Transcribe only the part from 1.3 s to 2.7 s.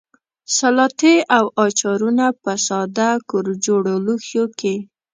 او اچارونه په